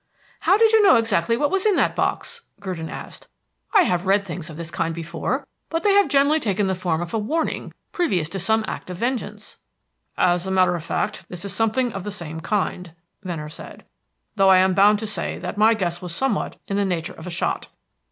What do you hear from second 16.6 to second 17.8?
in the nature of a shot.